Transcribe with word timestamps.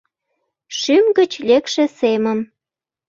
Шӱм 0.77 1.05
гыч 1.17 1.31
лекше 1.47 1.83
семым 1.97 2.39